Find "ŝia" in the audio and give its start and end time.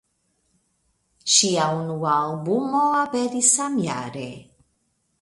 1.33-1.69